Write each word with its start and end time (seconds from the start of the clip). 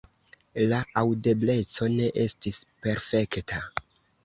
La 0.71 0.79
aŭdebleco 1.01 1.91
ne 1.97 2.09
estis 2.25 2.59
perfekta. 2.87 3.63